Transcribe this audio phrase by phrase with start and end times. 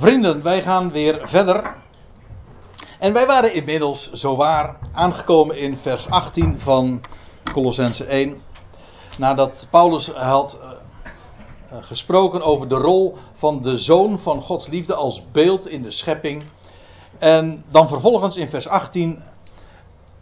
[0.00, 1.74] Vrienden, wij gaan weer verder.
[2.98, 7.00] En wij waren inmiddels zowaar aangekomen in vers 18 van
[7.52, 8.42] Colossense 1.
[9.18, 15.30] Nadat Paulus had uh, gesproken over de rol van de zoon van Gods liefde als
[15.32, 16.42] beeld in de schepping.
[17.18, 19.22] En dan vervolgens in vers 18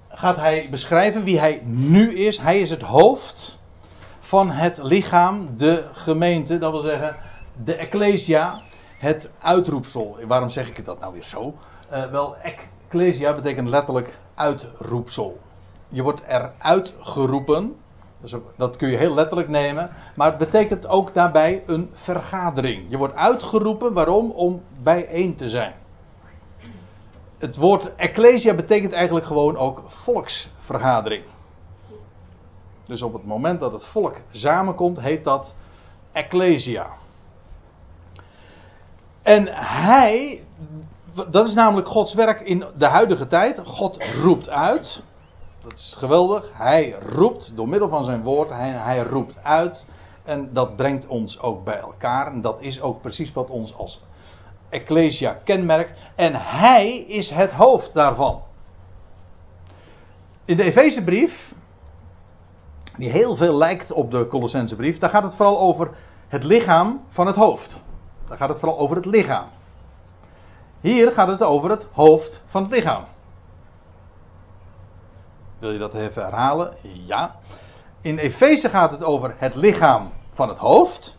[0.09, 2.39] gaat hij beschrijven wie hij nu is.
[2.39, 3.59] Hij is het hoofd
[4.19, 7.17] van het lichaam, de gemeente, dat wil zeggen
[7.65, 8.63] de ecclesia,
[8.99, 10.19] het uitroepsel.
[10.27, 11.55] Waarom zeg ik dat nou weer zo?
[11.93, 15.39] Uh, wel, ecclesia betekent letterlijk uitroepsel.
[15.89, 17.77] Je wordt eruit geroepen.
[18.21, 19.91] Dus dat kun je heel letterlijk nemen.
[20.15, 22.85] Maar het betekent ook daarbij een vergadering.
[22.89, 24.31] Je wordt uitgeroepen, waarom?
[24.31, 25.75] Om bijeen te zijn.
[27.39, 31.25] Het woord ecclesia betekent eigenlijk gewoon ook volksvergadering.
[32.85, 35.55] Dus op het moment dat het volk samenkomt, heet dat
[36.13, 36.91] ecclesia.
[39.29, 40.45] En hij,
[41.31, 43.61] dat is namelijk Gods werk in de huidige tijd.
[43.65, 45.03] God roept uit.
[45.61, 46.51] Dat is geweldig.
[46.53, 48.51] Hij roept door middel van zijn woord.
[48.51, 49.87] Hij, hij roept uit.
[50.25, 52.33] En dat brengt ons ook bij elkaar.
[52.33, 54.03] En dat is ook precies wat ons als
[54.69, 55.99] Ecclesia kenmerkt.
[56.15, 58.43] En hij is het hoofd daarvan.
[60.45, 61.55] In de Efezebrief,
[62.97, 65.91] die heel veel lijkt op de Colossensebrief, daar gaat het vooral over
[66.29, 67.81] het lichaam van het hoofd.
[68.29, 69.47] Daar gaat het vooral over het lichaam.
[70.81, 73.05] Hier gaat het over het hoofd van het lichaam.
[75.59, 76.75] Wil je dat even herhalen?
[77.07, 77.37] Ja.
[78.01, 81.17] In Efeze gaat het over het lichaam van het hoofd.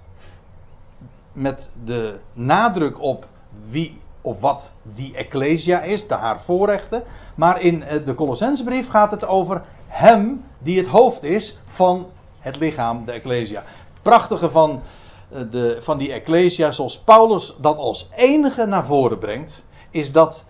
[1.32, 3.28] Met de nadruk op
[3.70, 7.04] wie of wat die Ecclesia is, de haar voorrechten.
[7.36, 12.56] Maar in eh, de Colossensbrief gaat het over hem die het hoofd is van het
[12.56, 13.64] lichaam, de Ecclesia.
[14.02, 14.82] Prachtige van
[15.30, 20.46] de, van die Ecclesia, zoals Paulus dat als enige naar voren brengt, is dat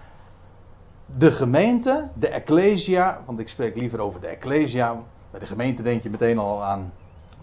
[1.17, 5.03] de gemeente, de Ecclesia, want ik spreek liever over de Ecclesia.
[5.31, 6.93] Bij de gemeente denk je meteen al aan,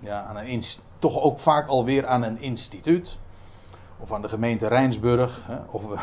[0.00, 0.62] ja, aan een,
[0.98, 3.19] toch ook vaak alweer aan een instituut.
[3.98, 5.44] Of aan de gemeente Rijnsburg.
[5.46, 6.00] Hè, of, eh,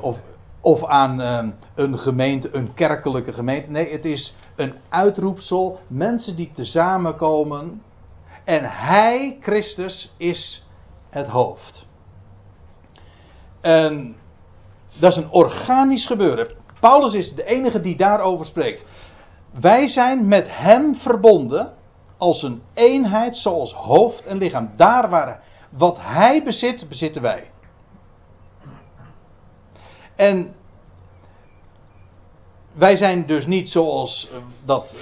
[0.00, 0.20] of,
[0.60, 3.70] of aan eh, een gemeente, een kerkelijke gemeente.
[3.70, 5.78] Nee, het is een uitroepsel.
[5.86, 7.82] Mensen die tezamen komen
[8.46, 10.66] en hij, Christus, is
[11.10, 11.86] het hoofd.
[13.60, 14.16] En
[14.98, 16.48] dat is een organisch gebeuren.
[16.80, 18.84] Paulus is de enige die daarover spreekt.
[19.50, 21.76] Wij zijn met hem verbonden
[22.16, 24.72] als een eenheid zoals hoofd en lichaam.
[24.76, 27.50] Daar waar wat hij bezit, bezitten wij.
[30.14, 30.54] En
[32.72, 34.96] wij zijn dus niet zoals eh, dat,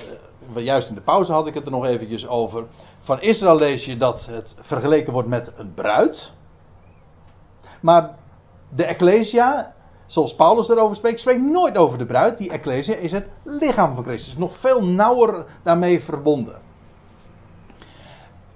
[0.55, 2.67] eh, juist in de pauze had ik het er nog eventjes over.
[3.05, 6.33] Van Israël lees je dat het vergeleken wordt met een bruid.
[7.81, 8.15] Maar
[8.69, 9.75] de Ecclesia,
[10.07, 12.39] zoals Paulus erover spreekt, spreekt nooit over de bruid.
[12.39, 14.37] Die Ecclesia is het lichaam van Christus.
[14.37, 16.61] Nog veel nauwer daarmee verbonden.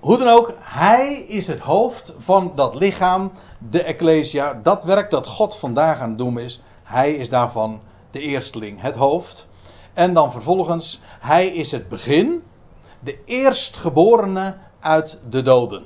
[0.01, 3.33] Hoe dan ook, hij is het hoofd van dat lichaam,
[3.71, 4.61] de Ecclesia.
[4.63, 6.63] Dat werk dat God vandaag aan het doen is.
[6.83, 7.81] Hij is daarvan
[8.11, 9.49] de eersteling, het hoofd.
[9.93, 12.43] En dan vervolgens, hij is het begin
[13.01, 15.85] de eerstgeborene uit de doden.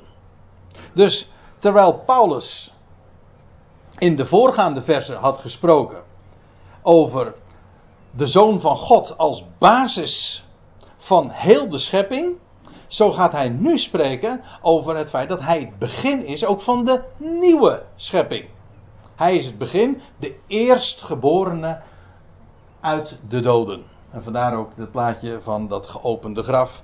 [0.93, 1.29] Dus
[1.59, 2.73] terwijl Paulus
[3.97, 6.03] in de voorgaande versen had gesproken
[6.81, 7.33] over
[8.11, 10.45] de Zoon van God als basis
[10.97, 12.35] van heel de schepping,
[12.87, 16.85] zo gaat hij nu spreken over het feit dat hij het begin is ook van
[16.85, 18.45] de nieuwe schepping.
[19.15, 21.79] Hij is het begin, de eerstgeborene
[22.79, 23.83] uit de doden.
[24.09, 26.81] En vandaar ook het plaatje van dat geopende graf.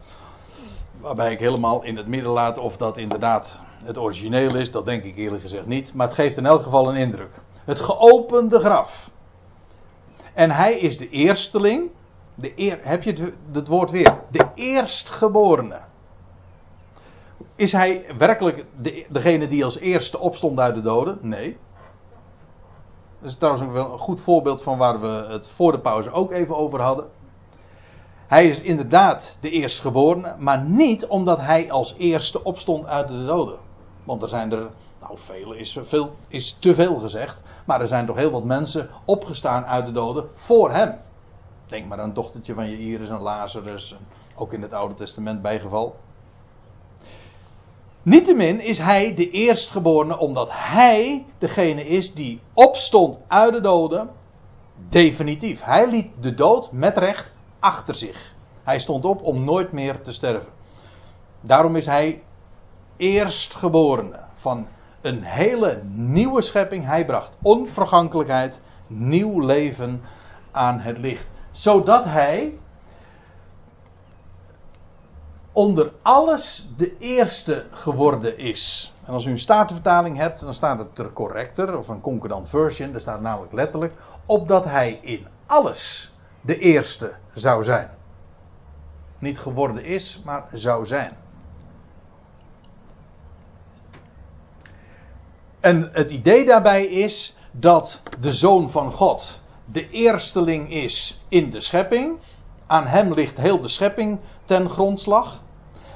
[0.99, 4.71] Waarbij ik helemaal in het midden laat of dat inderdaad het origineel is.
[4.71, 5.93] Dat denk ik eerlijk gezegd niet.
[5.93, 7.41] Maar het geeft in elk geval een indruk.
[7.65, 9.11] Het geopende graf.
[10.33, 11.89] En hij is de eersteling.
[12.35, 14.17] De eer, heb je het, het woord weer?
[14.31, 15.79] De eerstgeborene.
[17.55, 21.17] Is hij werkelijk de, degene die als eerste opstond uit de doden?
[21.21, 21.57] Nee.
[23.19, 26.11] Dat is trouwens ook wel een goed voorbeeld van waar we het voor de pauze
[26.11, 27.05] ook even over hadden.
[28.29, 33.59] Hij is inderdaad de eerstgeborene, maar niet omdat hij als eerste opstond uit de doden.
[34.03, 38.05] Want er zijn er, nou vele is, veel, is te veel gezegd, maar er zijn
[38.05, 40.97] toch heel wat mensen opgestaan uit de doden voor hem.
[41.67, 43.95] Denk maar aan een dochtertje van je Iris en Lazarus,
[44.35, 45.95] ook in het Oude Testament bijgeval.
[48.01, 54.09] Niettemin is hij de eerstgeborene omdat hij degene is die opstond uit de doden.
[54.89, 55.63] Definitief.
[55.63, 58.35] Hij liet de dood met recht achter zich.
[58.63, 60.51] Hij stond op om nooit meer te sterven.
[61.41, 62.23] Daarom is hij
[62.97, 64.67] eerstgeborene van
[65.01, 66.85] een hele nieuwe schepping.
[66.85, 70.01] Hij bracht onvergankelijkheid, nieuw leven
[70.51, 71.27] aan het licht.
[71.51, 72.57] Zodat hij
[75.51, 78.93] onder alles de eerste geworden is.
[79.05, 82.91] En als u een statenvertaling hebt, dan staat het er correcter, of een concordant version,
[82.91, 83.93] daar staat namelijk letterlijk,
[84.25, 87.89] opdat hij in alles de eerste zou zijn.
[89.19, 91.17] Niet geworden is, maar zou zijn.
[95.59, 99.41] En het idee daarbij is dat de Zoon van God
[99.71, 102.17] de eersteling is in de schepping.
[102.67, 105.43] Aan hem ligt heel de schepping ten grondslag.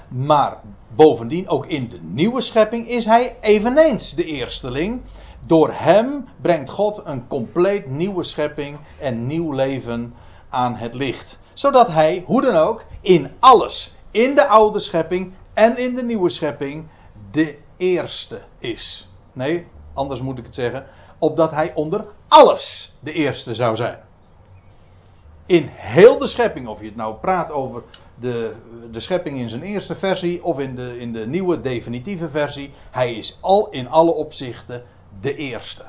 [0.07, 0.57] Maar
[0.87, 5.01] bovendien, ook in de nieuwe schepping is hij eveneens de eersteling.
[5.45, 10.13] Door hem brengt God een compleet nieuwe schepping en nieuw leven
[10.53, 11.39] aan het licht.
[11.53, 16.29] Zodat hij, hoe dan ook, in alles, in de oude schepping en in de nieuwe
[16.29, 16.87] schepping,
[17.31, 19.09] de eerste is.
[19.33, 20.85] Nee, anders moet ik het zeggen.
[21.17, 23.99] Opdat hij onder alles de eerste zou zijn.
[25.45, 27.83] In heel de schepping, of je het nou praat over
[28.19, 28.55] de,
[28.91, 33.13] de schepping in zijn eerste versie of in de, in de nieuwe definitieve versie, hij
[33.13, 34.83] is al in alle opzichten
[35.21, 35.83] de eerste.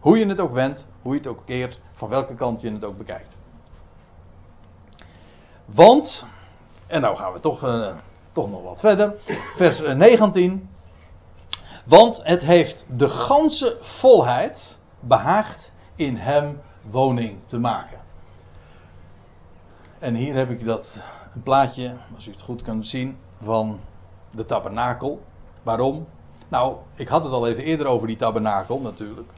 [0.00, 2.84] Hoe je het ook wendt, hoe je het ook keert, van welke kant je het
[2.84, 3.38] ook bekijkt.
[5.74, 6.26] Want,
[6.86, 7.94] en nou gaan we toch, uh,
[8.32, 9.14] toch nog wat verder,
[9.56, 10.68] vers 19.
[11.84, 16.60] Want het heeft de ganse volheid behaagd in hem
[16.90, 17.98] woning te maken.
[19.98, 21.02] En hier heb ik dat,
[21.34, 23.80] een plaatje, als u het goed kunt zien, van
[24.30, 25.22] de tabernakel.
[25.62, 26.06] Waarom?
[26.48, 29.30] Nou, ik had het al even eerder over die tabernakel natuurlijk.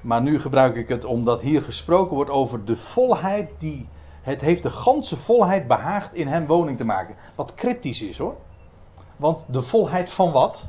[0.00, 3.88] Maar nu gebruik ik het omdat hier gesproken wordt over de volheid die.
[4.22, 7.16] Het heeft de ganse volheid behaagd in hem woning te maken.
[7.34, 8.36] Wat cryptisch is hoor.
[9.16, 10.68] Want de volheid van wat?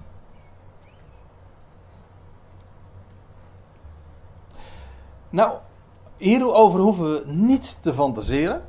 [5.30, 5.58] Nou,
[6.18, 8.64] hierover hoeven we niet te fantaseren.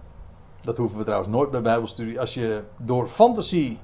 [0.60, 2.20] Dat hoeven we trouwens nooit bij Bijbelstudie.
[2.20, 3.78] Als je door fantasie,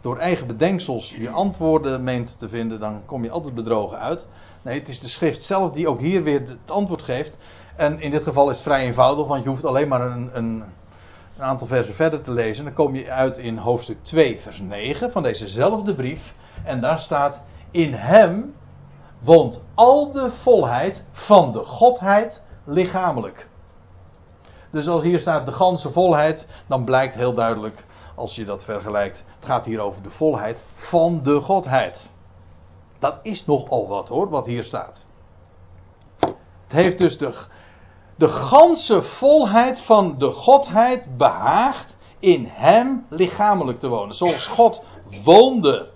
[0.00, 4.28] door eigen bedenksels, je antwoorden meent te vinden, dan kom je altijd bedrogen uit.
[4.62, 7.36] Nee, het is de schrift zelf die ook hier weer het antwoord geeft.
[7.76, 10.64] En in dit geval is het vrij eenvoudig, want je hoeft alleen maar een, een,
[11.36, 12.64] een aantal versen verder te lezen.
[12.64, 16.32] Dan kom je uit in hoofdstuk 2, vers 9 van dezezelfde brief.
[16.64, 18.54] En daar staat: In hem
[19.18, 23.48] woont al de volheid van de Godheid lichamelijk.
[24.70, 27.84] Dus als hier staat de ganse volheid, dan blijkt heel duidelijk,
[28.20, 32.12] als je dat vergelijkt, het gaat hier over de volheid van de Godheid.
[32.98, 35.04] Dat is nogal wat hoor, wat hier staat.
[36.18, 37.34] Het heeft dus de,
[38.16, 44.14] de ganse volheid van de Godheid behaagd in hem lichamelijk te wonen.
[44.14, 44.82] Zoals God
[45.24, 45.90] woonde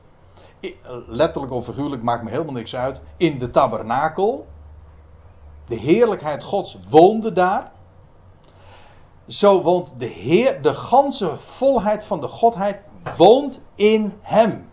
[1.07, 4.47] letterlijk of figuurlijk maakt me helemaal niks uit, in de tabernakel.
[5.67, 7.73] De heerlijkheid Gods woonde daar.
[9.27, 12.81] Zo woont de Heer, de ganse volheid van de Godheid
[13.17, 14.71] woont in hem.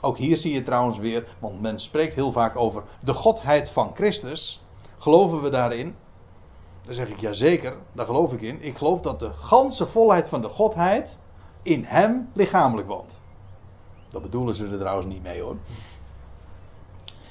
[0.00, 3.90] Ook hier zie je trouwens weer, want men spreekt heel vaak over de Godheid van
[3.94, 4.64] Christus.
[4.98, 5.96] Geloven we daarin?
[6.84, 8.62] Dan zeg ik ja zeker, daar geloof ik in.
[8.62, 11.18] Ik geloof dat de ganse volheid van de Godheid
[11.62, 13.20] in hem lichamelijk woont.
[14.08, 15.56] Dat bedoelen ze er trouwens niet mee hoor.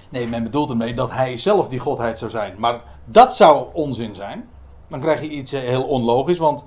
[0.10, 2.56] Nee, men bedoelt ermee dat hij zelf die godheid zou zijn.
[2.60, 4.50] Maar dat zou onzin zijn.
[4.90, 6.64] Dan krijg je iets heel onlogisch, want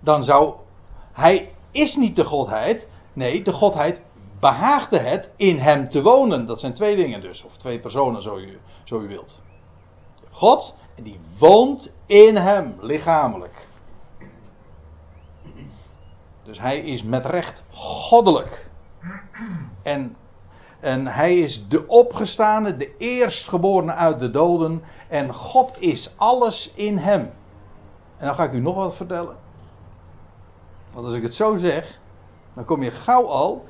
[0.00, 0.54] dan zou.
[1.12, 2.88] Hij is niet de godheid.
[3.12, 4.00] Nee, de godheid
[4.40, 6.46] behaagde het in hem te wonen.
[6.46, 9.40] Dat zijn twee dingen dus, of twee personen, zo u, zo u wilt.
[10.30, 13.66] God, en die woont in hem, lichamelijk.
[16.44, 18.70] Dus hij is met recht goddelijk.
[19.82, 20.16] En,
[20.80, 24.82] en hij is de opgestane, de eerstgeborene uit de doden.
[25.08, 27.20] En God is alles in hem.
[28.16, 29.36] En dan ga ik u nog wat vertellen.
[30.92, 32.00] Want als ik het zo zeg,
[32.54, 33.64] dan kom je gauw al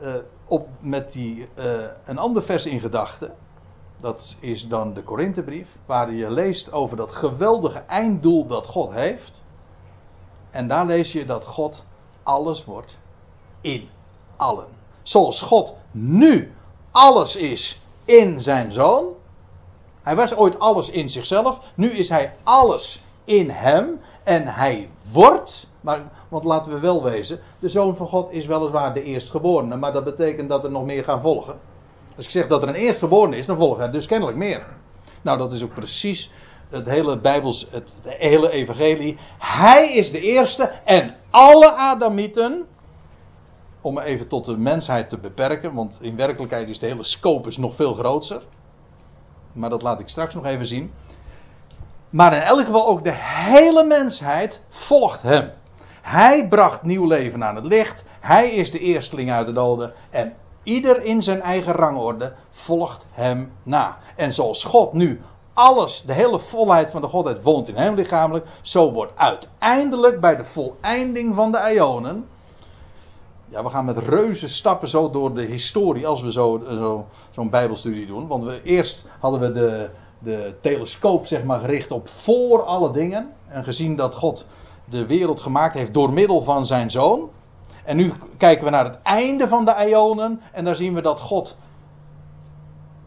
[0.00, 0.14] uh,
[0.44, 3.34] op met die, uh, een ander vers in gedachten.
[4.00, 9.44] Dat is dan de Korinthebrief, waar je leest over dat geweldige einddoel dat God heeft.
[10.50, 11.84] En daar lees je dat God
[12.22, 12.98] alles wordt
[13.60, 13.88] in
[14.36, 14.77] allen.
[15.08, 16.52] Zoals God nu
[16.90, 19.04] alles is in zijn zoon.
[20.02, 21.60] Hij was ooit alles in zichzelf.
[21.74, 24.00] Nu is hij alles in hem.
[24.22, 25.68] En hij wordt.
[25.80, 27.40] Maar, want laten we wel wezen.
[27.58, 29.76] De zoon van God is weliswaar de eerstgeborene.
[29.76, 31.58] Maar dat betekent dat er nog meer gaan volgen.
[32.16, 34.66] Als ik zeg dat er een eerstgeborene is, dan volgen er dus kennelijk meer.
[35.22, 36.30] Nou, dat is ook precies
[36.68, 39.16] het hele Bijbels, het, het hele evangelie.
[39.38, 42.66] Hij is de eerste en alle Adamieten
[43.80, 47.56] om me even tot de mensheid te beperken, want in werkelijkheid is de hele scopus
[47.56, 48.42] nog veel groter.
[49.52, 50.92] Maar dat laat ik straks nog even zien.
[52.10, 55.50] Maar in elk geval ook de hele mensheid volgt hem.
[56.02, 58.04] Hij bracht nieuw leven aan het licht.
[58.20, 59.92] Hij is de eersteling uit de doden.
[60.10, 63.98] En ieder in zijn eigen rangorde volgt hem na.
[64.16, 65.20] En zoals God nu
[65.52, 68.46] alles, de hele volheid van de Godheid woont in hem lichamelijk.
[68.62, 72.28] Zo wordt uiteindelijk bij de voleinding van de Ionen.
[73.48, 77.50] Ja, we gaan met reuze stappen zo door de historie als we zo'n zo, zo'n
[77.50, 78.26] Bijbelstudie doen.
[78.26, 83.32] Want we, eerst hadden we de, de telescoop zeg maar, gericht op voor alle dingen.
[83.48, 84.46] En gezien dat God
[84.84, 87.30] de wereld gemaakt heeft door middel van zijn zoon.
[87.84, 90.40] En nu kijken we naar het einde van de Ionen.
[90.52, 91.56] En daar zien we dat God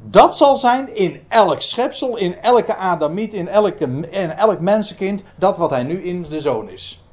[0.10, 5.58] dat zal zijn in elk schepsel, in elke Adamiet, in, elke, in elk mensenkind, dat
[5.58, 7.04] wat hij nu in de zoon is.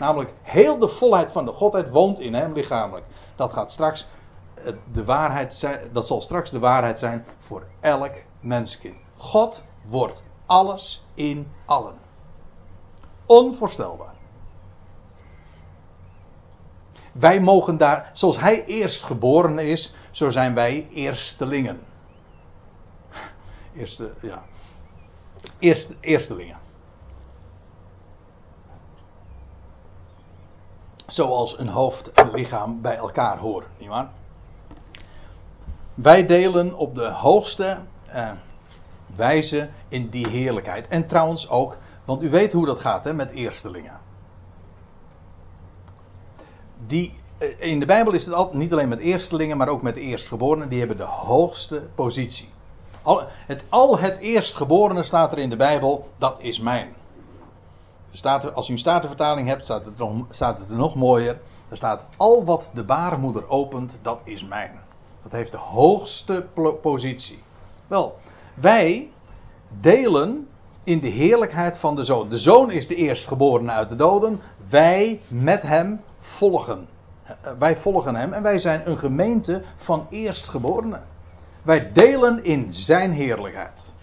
[0.00, 3.06] Namelijk, heel de volheid van de Godheid woont in hem lichamelijk.
[3.36, 4.06] Dat gaat straks
[4.92, 8.96] de waarheid zijn, dat zal straks de waarheid zijn voor elk mensenkind.
[9.16, 11.98] God wordt alles in allen.
[13.26, 14.14] Onvoorstelbaar.
[17.12, 21.80] Wij mogen daar, zoals hij eerst geboren is, zo zijn wij eerstelingen.
[23.74, 24.42] Eerste, ja.
[25.58, 26.58] Eerste, eerstelingen.
[31.12, 34.10] Zoals een hoofd en lichaam bij elkaar horen, nietwaar?
[35.94, 38.30] Wij delen op de hoogste eh,
[39.16, 40.88] wijze in die heerlijkheid.
[40.88, 44.00] En trouwens ook, want u weet hoe dat gaat hè, met eerstelingen.
[46.86, 49.96] Die, eh, in de Bijbel is het altijd niet alleen met eerstelingen, maar ook met
[49.96, 50.68] eerstgeborenen.
[50.68, 52.48] Die hebben de hoogste positie.
[53.02, 56.94] Al het, al het eerstgeborene staat er in de Bijbel, dat is mijn.
[58.10, 61.40] Staat, als u een statenvertaling hebt, staat het, nog, staat het er nog mooier.
[61.68, 64.80] Er staat, al wat de baarmoeder opent, dat is mijn.
[65.22, 66.46] Dat heeft de hoogste
[66.82, 67.42] positie.
[67.86, 68.18] Wel,
[68.54, 69.10] wij
[69.80, 70.48] delen
[70.84, 72.28] in de heerlijkheid van de zoon.
[72.28, 74.40] De zoon is de eerstgeborene uit de doden.
[74.68, 76.88] Wij met hem volgen.
[77.58, 81.04] Wij volgen hem en wij zijn een gemeente van eerstgeborenen.
[81.62, 83.94] Wij delen in zijn heerlijkheid.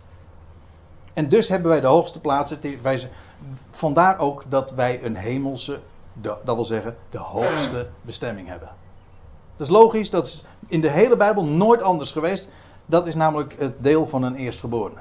[1.17, 2.59] En dus hebben wij de hoogste plaatsen.
[3.69, 5.79] vandaar ook dat wij een hemelse,
[6.13, 8.69] dat wil zeggen, de hoogste bestemming hebben.
[9.55, 12.47] Dat is logisch, dat is in de hele Bijbel nooit anders geweest.
[12.85, 14.99] Dat is namelijk het deel van een eerstgeborene.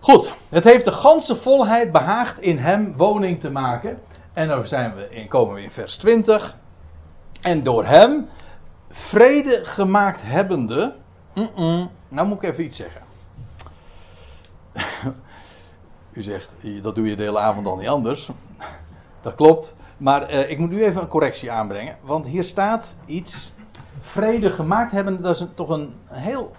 [0.00, 4.02] Goed, het heeft de ganse volheid behaagd in hem woning te maken.
[4.32, 6.56] En dan zijn we in, komen we in vers 20.
[7.40, 8.28] En door hem
[8.90, 11.00] vrede gemaakt hebbende.
[12.08, 13.02] Nou moet ik even iets zeggen.
[16.12, 18.30] U zegt, dat doe je de hele avond al niet anders.
[19.20, 19.74] Dat klopt.
[19.96, 21.96] Maar uh, ik moet nu even een correctie aanbrengen.
[22.00, 23.54] Want hier staat iets.
[24.00, 26.56] Vrede gemaakt hebben, dat is toch een heel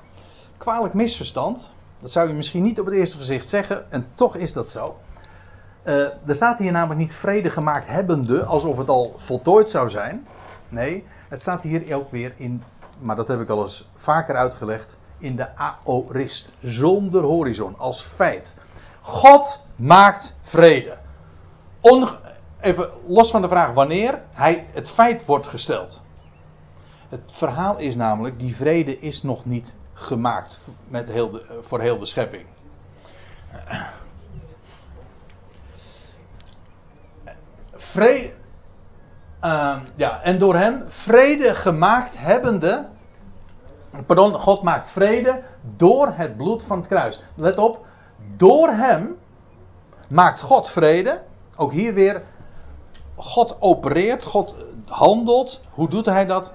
[0.58, 1.74] kwalijk misverstand.
[2.00, 3.92] Dat zou je misschien niet op het eerste gezicht zeggen.
[3.92, 4.98] En toch is dat zo.
[5.86, 5.94] Uh,
[6.25, 10.27] er staat hier namelijk niet vrede gemaakt hebbende, alsof het al voltooid zou zijn.
[10.70, 12.63] Nee, het staat hier ook weer in,
[13.03, 18.55] maar dat heb ik al eens vaker uitgelegd, in de aorist, zonder horizon, als feit.
[19.01, 20.98] God maakt vrede.
[22.60, 26.01] even los van de vraag wanneer hij het feit wordt gesteld.
[27.10, 32.00] Het verhaal is namelijk, die vrede is nog niet gemaakt met heel de, voor heel
[32.00, 32.45] de schepping.
[37.75, 38.33] Vrede,
[39.43, 42.91] uh, ja, en door hem vrede gemaakt hebbende.
[44.05, 45.43] Pardon, God maakt vrede
[45.77, 47.21] door het bloed van het kruis.
[47.35, 47.85] Let op,
[48.38, 49.17] door hem
[50.07, 51.21] maakt God vrede.
[51.55, 52.23] Ook hier weer,
[53.15, 55.62] God opereert, God handelt.
[55.69, 56.53] Hoe doet hij dat?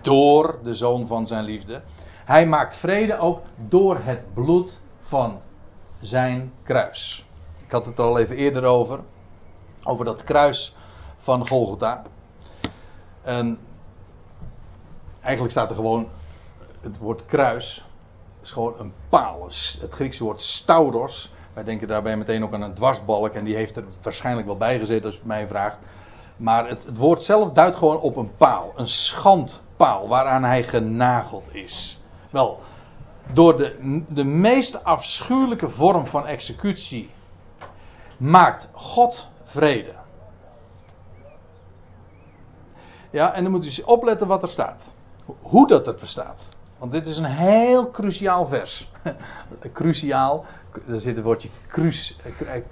[0.00, 1.82] Door de zoon van zijn liefde.
[2.24, 5.40] Hij maakt vrede ook door het bloed van
[6.00, 7.26] zijn kruis.
[7.64, 9.00] Ik had het er al even eerder over.
[9.84, 10.76] Over dat kruis
[11.16, 12.02] van Golgotha.
[13.22, 13.58] En
[15.20, 16.08] eigenlijk staat er gewoon
[16.80, 17.84] het woord kruis.
[18.42, 19.44] is gewoon een paal.
[19.80, 21.32] Het Griekse woord staudos.
[21.52, 23.34] Wij denken daarbij meteen ook aan een dwarsbalk.
[23.34, 25.78] En die heeft er waarschijnlijk wel bij gezeten als het mij vraagt.
[26.36, 28.72] Maar het, het woord zelf duidt gewoon op een paal.
[28.76, 32.00] Een schandpaal waaraan hij genageld is.
[32.30, 32.60] Wel,
[33.32, 37.10] door de, de meest afschuwelijke vorm van executie
[38.16, 39.92] maakt God vrede.
[43.10, 44.92] Ja, en dan moet u opletten wat er staat.
[45.38, 46.42] Hoe dat het bestaat.
[46.80, 48.90] Want dit is een heel cruciaal vers.
[49.72, 50.44] Cruciaal.
[50.88, 52.20] Er zit het woordje cruis,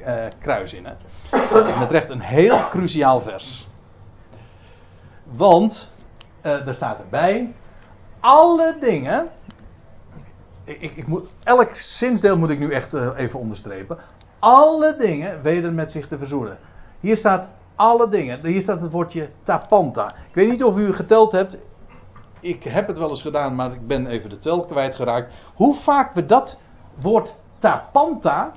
[0.01, 0.87] uh, kruis in.
[0.87, 0.93] Hè?
[1.79, 3.69] Met recht een heel cruciaal vers.
[5.25, 5.93] Want
[6.43, 7.55] uh, er staat erbij:
[8.21, 9.29] alle dingen.
[10.65, 13.99] Ik, ik, ik, moet, elk zinsdeel moet ik nu echt even onderstrepen.
[14.39, 16.59] Alle dingen weten met zich te verzoenen.
[17.01, 18.47] Hier staat alle dingen.
[18.47, 20.09] Hier staat het woordje tapanta.
[20.09, 21.59] Ik weet niet of u geteld hebt.
[22.41, 25.35] Ik heb het wel eens gedaan, maar ik ben even de tel kwijtgeraakt.
[25.55, 26.59] Hoe vaak we dat
[27.01, 28.51] woord tapanta,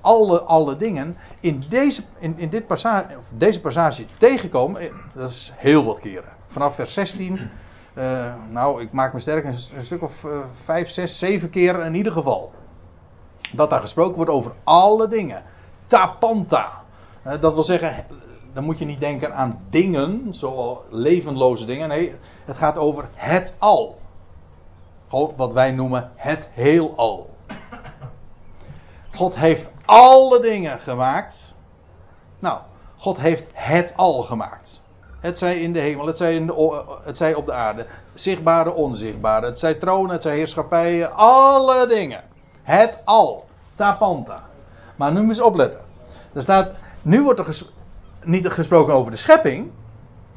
[0.00, 5.30] alle, alle dingen, in deze, in, in dit passage, of deze passage tegenkomen, eh, dat
[5.30, 6.30] is heel wat keren.
[6.46, 7.50] Vanaf vers 16,
[7.94, 11.94] uh, nou, ik maak me sterk een, stuk of uh, 5, 6, 7 keer in
[11.94, 12.52] ieder geval.
[13.52, 15.42] Dat daar gesproken wordt over alle dingen.
[15.86, 16.84] Tapanta.
[17.40, 18.06] Dat wil zeggen,
[18.56, 21.88] dan moet je niet denken aan dingen, zoals levenloze dingen.
[21.88, 23.98] Nee, het gaat over het al.
[25.36, 27.30] Wat wij noemen het heelal.
[29.14, 31.54] God heeft alle dingen gemaakt.
[32.38, 32.58] Nou,
[32.96, 34.82] God heeft het al gemaakt.
[35.20, 37.86] Het zij in de hemel, het zij, in de, het zij op de aarde.
[38.14, 39.46] Zichtbare, onzichtbare.
[39.46, 41.12] Het zij tronen, het zij heerschappijen.
[41.12, 42.22] Alle dingen.
[42.62, 43.44] Het al.
[43.74, 44.44] Tapanta.
[44.96, 45.80] Maar nu moet je opletten.
[46.32, 46.70] Er staat,
[47.02, 47.44] nu wordt er
[48.26, 49.70] niet gesproken over de schepping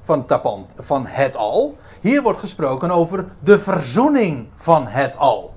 [0.04, 1.78] van tapant, van het al.
[2.02, 5.54] Hier wordt gesproken over de verzoening van het al.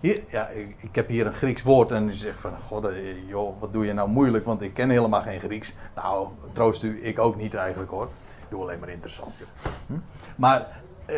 [0.00, 3.60] Ja, ik, ik, heb hier een Grieks woord en die zegt van, god, eh, joh,
[3.60, 5.74] wat doe je nou moeilijk, want ik ken helemaal geen Grieks.
[5.94, 8.08] Nou, troost u, ik ook niet eigenlijk hoor.
[8.42, 9.38] Ik doe alleen maar interessant.
[9.38, 9.48] Joh.
[9.86, 9.98] Hm?
[10.36, 10.66] Maar
[11.06, 11.16] eh,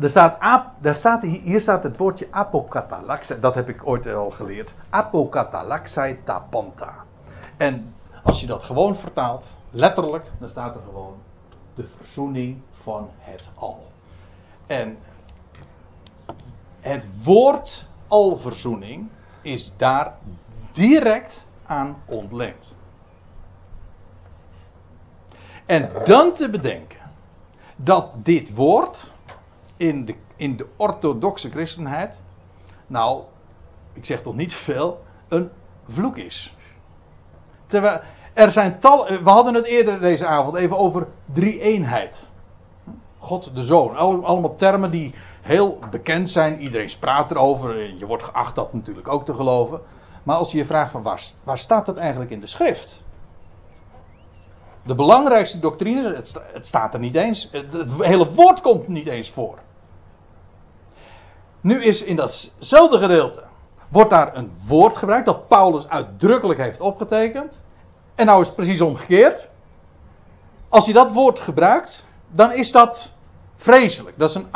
[0.00, 0.38] er staat,
[0.80, 4.74] daar staat, hier staat het woordje apokatalaxai, dat heb ik ooit al geleerd.
[4.90, 6.94] Apokatalaxai tapanta.
[7.56, 7.94] En
[8.28, 11.16] als je dat gewoon vertaalt, letterlijk, dan staat er gewoon
[11.74, 13.86] de verzoening van het al.
[14.66, 14.98] En
[16.80, 19.08] het woord alverzoening
[19.42, 20.18] is daar
[20.72, 22.78] direct aan ontleend.
[25.66, 27.00] En dan te bedenken
[27.76, 29.12] dat dit woord
[29.76, 32.22] in de, in de orthodoxe christenheid,
[32.86, 33.22] nou,
[33.92, 35.50] ik zeg toch niet veel, een
[35.84, 36.56] vloek is.
[37.66, 38.00] Terwijl
[38.38, 42.30] er zijn tal, we hadden het eerder deze avond even over drie-eenheid.
[43.18, 43.96] God de Zoon.
[44.24, 46.60] Allemaal termen die heel bekend zijn.
[46.60, 47.94] Iedereen praat erover.
[47.98, 49.80] Je wordt geacht dat natuurlijk ook te geloven.
[50.22, 53.02] Maar als je je vraagt van waar, waar staat dat eigenlijk in de schrift?
[54.82, 57.48] De belangrijkste doctrine, het, het staat er niet eens.
[57.52, 59.58] Het, het hele woord komt niet eens voor.
[61.60, 63.42] Nu is in datzelfde gedeelte
[63.88, 67.62] wordt daar een woord gebruikt dat Paulus uitdrukkelijk heeft opgetekend.
[68.18, 69.48] En nou is het precies omgekeerd.
[70.68, 73.12] Als je dat woord gebruikt, dan is dat
[73.56, 74.18] vreselijk.
[74.18, 74.46] Dat is een,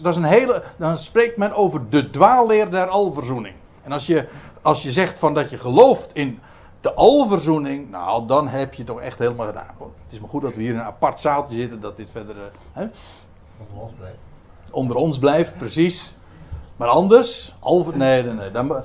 [0.00, 0.62] dat is een hele.
[0.76, 3.54] Dan spreekt men over de dwaalleer der alverzoening.
[3.82, 4.28] En als je,
[4.62, 6.40] als je zegt van dat je gelooft in
[6.80, 9.74] de alverzoening, nou dan heb je toch echt helemaal gedaan.
[9.78, 12.36] Het is maar goed dat we hier in een apart zaaltje zitten, dat dit verder.
[12.36, 12.86] Eh, hè?
[13.58, 14.18] Onder ons blijft.
[14.70, 16.14] Onder ons blijft, precies.
[16.76, 18.50] Maar anders, alver, nee, nee, nee.
[18.50, 18.84] Dan,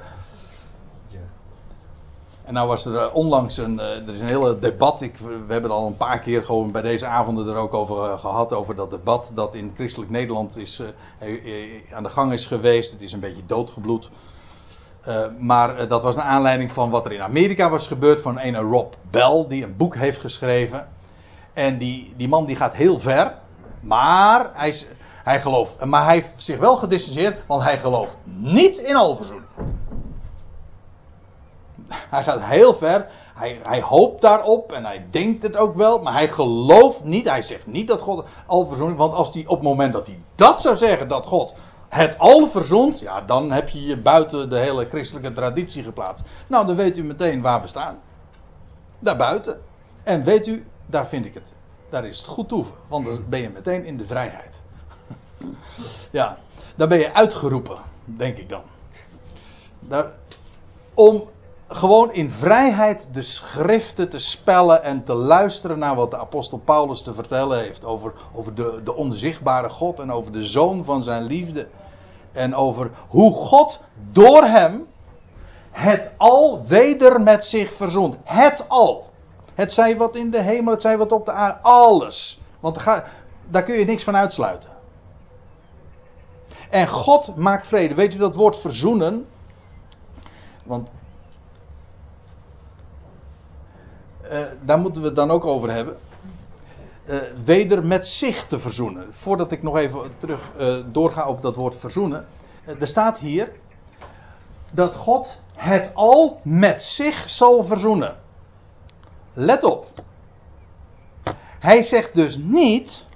[2.50, 5.02] en nou was er eh, onlangs een, eh, er is een hele debat.
[5.02, 8.20] Ik, we hebben al een paar keer gewoon bij deze avonden er ook over eh,
[8.20, 8.54] gehad.
[8.54, 10.82] Over dat debat dat in christelijk Nederland is,
[11.94, 12.92] aan de gang is geweest.
[12.92, 14.10] Het is een beetje doodgebloed.
[15.40, 18.22] maar dat was een aanleiding van wat er in Amerika was gebeurd.
[18.22, 20.88] Van een Rob Bell die een boek heeft geschreven.
[21.54, 23.34] En die, die man die gaat heel ver.
[23.82, 24.76] Maar hij,
[25.24, 25.86] hij gelooft.
[25.86, 27.40] Maar hij heeft zich wel gedistanceerd.
[27.48, 29.50] Want hij gelooft niet in alverzoening
[31.90, 33.08] hij gaat heel ver.
[33.36, 37.30] Hij, hij hoopt daarop en hij denkt het ook wel, maar hij gelooft niet.
[37.30, 38.98] Hij zegt niet dat God al verzoent.
[38.98, 41.54] Want als hij op het moment dat hij dat zou zeggen, dat God
[41.90, 46.26] het al verzoent, ja, dan heb je je buiten de hele christelijke traditie geplaatst.
[46.48, 48.00] Nou, dan weet u meteen waar we staan.
[49.00, 49.62] Daarbuiten.
[50.04, 51.54] En weet u, daar vind ik het.
[51.90, 52.74] Daar is het goed toeven.
[52.88, 54.62] Want dan ben je meteen in de vrijheid.
[56.12, 56.38] ja,
[56.76, 58.64] dan ben je uitgeroepen, denk ik dan.
[59.80, 60.12] Daar,
[60.94, 61.30] om
[61.70, 67.02] gewoon in vrijheid de schriften te spellen en te luisteren naar wat de apostel Paulus
[67.02, 71.24] te vertellen heeft over, over de, de onzichtbare God en over de zoon van zijn
[71.24, 71.68] liefde.
[72.32, 73.80] En over hoe God
[74.12, 74.88] door hem
[75.72, 78.18] het al weder met zich verzond.
[78.24, 79.10] Het al.
[79.54, 81.60] Het zij wat in de hemel, het zij wat op de aarde.
[81.62, 82.42] Alles.
[82.60, 82.84] Want
[83.50, 84.70] daar kun je niks van uitsluiten.
[86.70, 87.96] En God maakt vrede.
[87.96, 89.28] Weet u dat woord verzoenen?
[90.64, 90.90] Want
[94.32, 95.98] uh, daar moeten we het dan ook over hebben.
[97.06, 97.16] Uh,
[97.46, 99.14] weder met zich te verzoenen.
[99.14, 102.26] Voordat ik nog even terug uh, doorga op dat woord verzoenen.
[102.80, 103.52] er staat hier
[104.72, 108.16] dat God het al met zich zal verzoenen.
[109.34, 109.88] Let op.
[111.60, 113.08] Hij zegt dus niet.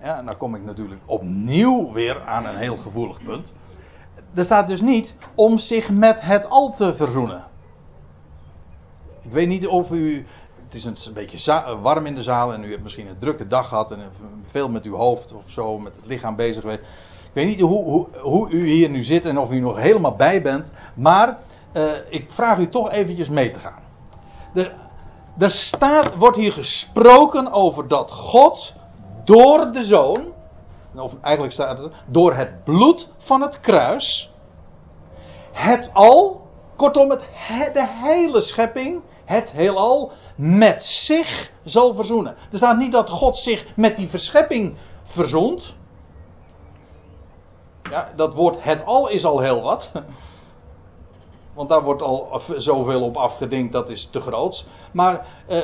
[0.00, 3.52] Ja, nou kom ik natuurlijk opnieuw weer aan een heel gevoelig punt.
[4.34, 7.44] Er staat dus niet om zich met het al te verzoenen.
[9.24, 10.26] Ik weet niet of u.
[10.64, 13.68] Het is een beetje warm in de zaal en u hebt misschien een drukke dag
[13.68, 14.00] gehad en
[14.50, 16.80] veel met uw hoofd of zo, met het lichaam bezig geweest.
[16.80, 20.16] Ik weet niet hoe, hoe, hoe u hier nu zit en of u nog helemaal
[20.16, 21.38] bij bent, maar
[21.72, 23.82] uh, ik vraag u toch eventjes mee te gaan.
[24.54, 24.74] Er,
[25.38, 28.74] er staat, wordt hier gesproken over dat God
[29.24, 30.32] door de zoon,
[30.94, 34.32] of eigenlijk staat het door het bloed van het kruis,
[35.52, 37.20] het al, kortom het,
[37.72, 42.36] de hele schepping, het heelal, met zich zal verzoenen.
[42.50, 45.74] Er staat niet dat God zich met die verschepping verzoent.
[47.90, 49.90] Ja, dat woord het al is al heel wat.
[51.54, 54.66] Want daar wordt al zoveel op afgedinkt, dat is te groots.
[54.92, 55.58] Maar eh,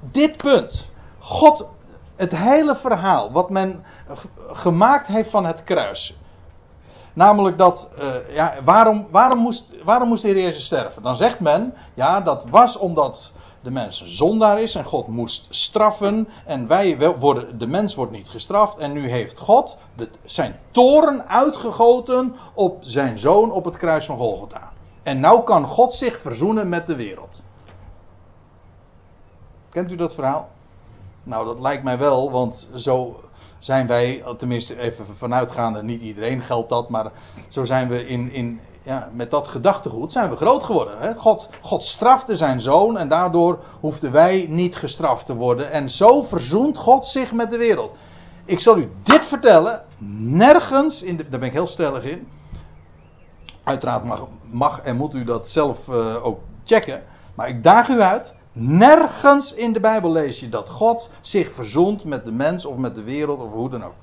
[0.00, 1.66] dit punt, God,
[2.16, 3.84] het hele verhaal wat men
[4.36, 6.16] gemaakt heeft van het kruis.
[7.16, 11.02] Namelijk dat, uh, ja, waarom, waarom, moest, waarom moest de Heer sterven?
[11.02, 16.28] Dan zegt men, ja, dat was omdat de mens zondaar is en God moest straffen.
[16.44, 18.78] En wij worden, de mens wordt niet gestraft.
[18.78, 19.76] En nu heeft God
[20.24, 24.72] zijn toren uitgegoten op zijn zoon op het kruis van Golgotha.
[25.02, 27.42] En nou kan God zich verzoenen met de wereld.
[29.70, 30.48] Kent u dat verhaal?
[31.26, 33.20] Nou, dat lijkt mij wel, want zo
[33.58, 37.12] zijn wij, tenminste even vanuitgaande, niet iedereen geldt dat, maar
[37.48, 40.98] zo zijn we in, in, ja, met dat gedachtegoed zijn we groot geworden.
[40.98, 41.14] Hè?
[41.14, 45.70] God, God strafte zijn zoon en daardoor hoefden wij niet gestraft te worden.
[45.70, 47.92] En zo verzoent God zich met de wereld.
[48.44, 49.84] Ik zal u dit vertellen,
[50.18, 52.28] nergens, in de, daar ben ik heel stellig in,
[53.66, 57.02] Uiteraard mag, mag en moet u dat zelf uh, ook checken.
[57.34, 58.34] Maar ik daag u uit.
[58.58, 62.94] Nergens in de Bijbel lees je dat God zich verzoent met de mens of met
[62.94, 63.94] de wereld of hoe dan ook.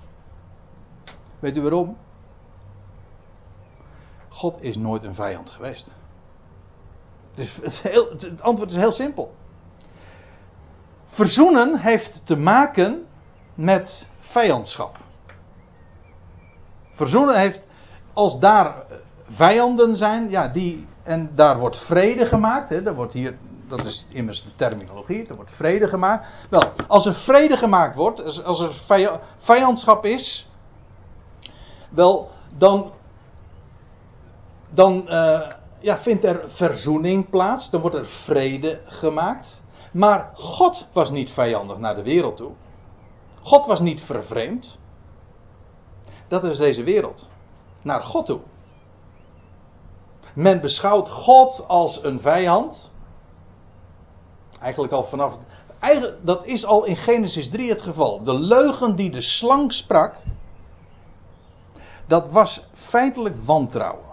[1.40, 1.98] Weet u waarom?
[4.30, 5.94] God is nooit een vijand geweest.
[7.34, 9.34] Dus het, heel, het antwoord is heel simpel.
[11.06, 13.06] Verzoenen heeft te maken
[13.56, 14.98] met vijandschap.
[16.90, 17.68] Verzoenen heeft,
[18.14, 18.86] als daar
[19.28, 22.70] vijanden zijn, ja, die, en daar wordt vrede gemaakt.
[22.70, 23.38] Hè, daar wordt hier,
[23.78, 26.28] dat is immers de terminologie, er wordt vrede gemaakt.
[26.50, 28.72] Wel, als er vrede gemaakt wordt, als er
[29.38, 30.50] vijandschap is,
[31.90, 32.92] wel, dan,
[34.70, 35.42] dan uh,
[35.80, 39.62] ja, vindt er verzoening plaats, dan wordt er vrede gemaakt.
[39.92, 42.52] Maar God was niet vijandig naar de wereld toe.
[43.42, 44.80] God was niet vervreemd.
[46.28, 47.30] Dat is deze wereld.
[47.82, 48.40] Naar God toe.
[50.36, 52.92] Men beschouwt God als een vijand.
[54.64, 55.38] Eigenlijk al vanaf.
[55.80, 58.24] Eigenlijk, dat is al in Genesis 3 het geval.
[58.24, 60.16] De leugen die de slang sprak.
[62.06, 64.06] Dat was feitelijk wantrouwen.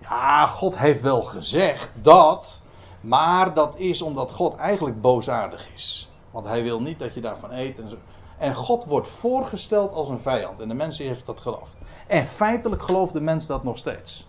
[0.00, 2.60] Ja, God heeft wel gezegd dat.
[3.00, 6.10] Maar dat is omdat God eigenlijk boosaardig is.
[6.30, 7.78] Want hij wil niet dat je daarvan eet.
[7.78, 7.88] En,
[8.38, 10.60] en God wordt voorgesteld als een vijand.
[10.60, 11.76] En de mens heeft dat geloofd.
[12.06, 14.28] En feitelijk gelooft de mens dat nog steeds.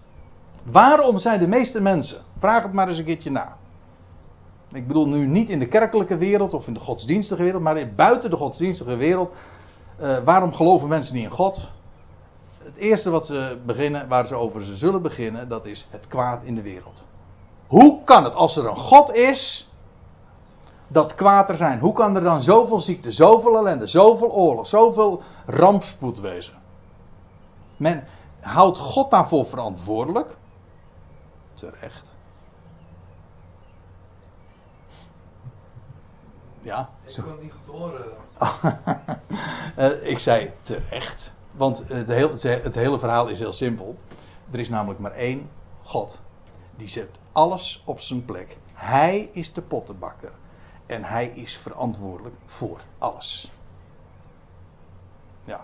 [0.64, 3.58] Waarom zijn de meeste mensen, vraag het maar eens een keertje na.
[4.72, 8.30] Ik bedoel nu niet in de kerkelijke wereld of in de godsdienstige wereld, maar buiten
[8.30, 9.34] de godsdienstige wereld.
[10.02, 11.72] Uh, waarom geloven mensen niet in God?
[12.58, 16.44] Het eerste wat ze beginnen, waar ze over ze zullen beginnen, dat is het kwaad
[16.44, 17.04] in de wereld.
[17.68, 19.72] Hoe kan het als er een God is,
[20.88, 21.80] dat kwaad er zijn?
[21.80, 26.54] Hoe kan er dan zoveel ziekte, zoveel ellende, zoveel oorlog, zoveel rampspoed wezen?
[27.78, 28.04] Men
[28.40, 30.38] houdt God daarvoor verantwoordelijk.
[31.54, 32.12] Terecht.
[36.70, 36.90] Ja.
[37.06, 38.06] Ik wil niet goed horen.
[39.78, 41.34] uh, ik zei terecht.
[41.52, 43.98] Want het hele, het hele verhaal is heel simpel.
[44.52, 45.50] Er is namelijk maar één
[45.84, 46.22] God.
[46.76, 48.58] Die zet alles op zijn plek.
[48.74, 50.32] Hij is de pottenbakker.
[50.86, 53.52] En hij is verantwoordelijk voor alles.
[55.46, 55.64] Ja.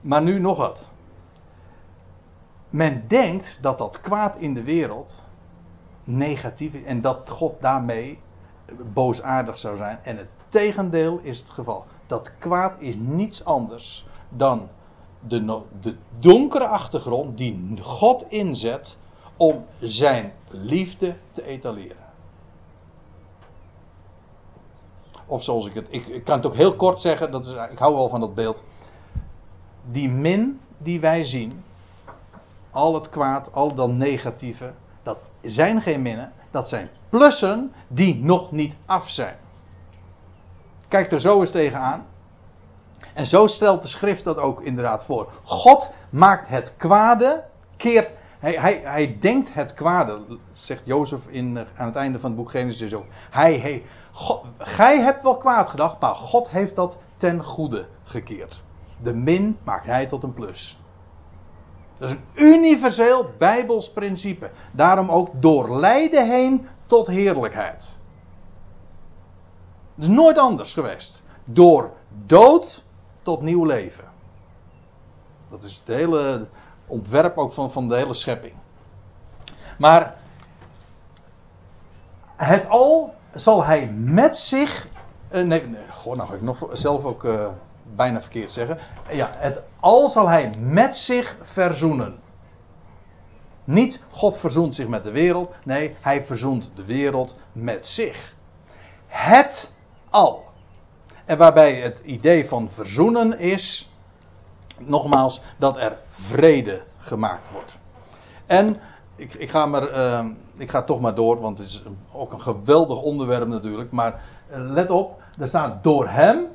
[0.00, 0.90] Maar nu nog wat.
[2.70, 5.24] Men denkt dat dat kwaad in de wereld
[6.04, 8.18] negatief is en dat God daarmee
[8.92, 9.98] boosaardig zou zijn.
[10.02, 11.84] En het tegendeel is het geval.
[12.06, 14.68] Dat kwaad is niets anders dan
[15.20, 18.96] de, de donkere achtergrond die God inzet
[19.36, 22.02] om zijn liefde te etaleren.
[25.26, 25.86] Of zoals ik het.
[25.90, 28.62] Ik, kan het ook heel kort zeggen, dat is, ik hou wel van dat beeld.
[29.90, 31.64] Die min die wij zien,
[32.70, 34.72] al het kwaad, al dat negatieve,
[35.02, 39.36] dat zijn geen minnen, dat zijn plussen die nog niet af zijn.
[40.88, 42.06] Kijk er zo eens tegenaan.
[43.14, 45.32] En zo stelt de schrift dat ook inderdaad voor.
[45.42, 47.44] God maakt het kwade,
[47.76, 50.20] keert, hij, hij, hij denkt het kwade,
[50.52, 53.06] zegt Jozef in, aan het einde van het boek Genesis ook.
[53.30, 58.62] Hij, hij, God, gij hebt wel kwaad gedacht, maar God heeft dat ten goede gekeerd.
[59.02, 60.78] De min maakt hij tot een plus.
[61.98, 64.50] Dat is een universeel Bijbels principe.
[64.72, 67.98] Daarom ook door lijden heen tot heerlijkheid.
[69.94, 71.24] Het is nooit anders geweest.
[71.44, 71.92] Door
[72.26, 72.84] dood
[73.22, 74.04] tot nieuw leven.
[75.48, 76.46] Dat is het hele
[76.86, 78.54] ontwerp ook van, van de hele schepping.
[79.78, 80.16] Maar
[82.36, 84.88] het al zal hij met zich.
[85.32, 87.48] Uh, nee, goh, nou ga ik nog zelf ook uh,
[87.94, 88.78] bijna verkeerd zeggen.
[89.10, 92.18] Ja, het al zal hij met zich verzoenen.
[93.64, 95.54] Niet God verzoent zich met de wereld.
[95.64, 98.34] Nee, hij verzoent de wereld met zich.
[99.06, 99.70] Het
[100.10, 100.44] al.
[101.24, 103.90] En waarbij het idee van verzoenen is,
[104.78, 107.78] nogmaals, dat er vrede gemaakt wordt.
[108.46, 108.80] En
[109.16, 110.24] ik, ik, ga, maar, uh,
[110.56, 113.90] ik ga toch maar door, want het is ook een geweldig onderwerp natuurlijk.
[113.90, 116.46] Maar uh, let op, er staat door hem,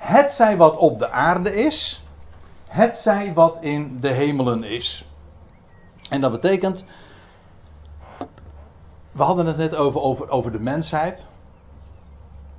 [0.00, 2.04] het zij wat op de aarde is,
[2.68, 5.08] het zij wat in de hemelen is.
[6.10, 6.84] En dat betekent,
[9.12, 11.28] we hadden het net over, over, over de mensheid.